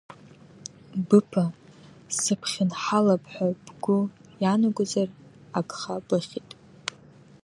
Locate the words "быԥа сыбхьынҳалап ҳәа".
1.07-3.47